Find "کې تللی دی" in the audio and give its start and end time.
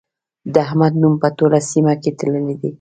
2.01-2.69